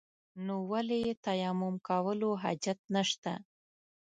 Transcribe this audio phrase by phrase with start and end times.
[0.45, 3.33] نو ولې يې تيمم کولو حاجت نشته.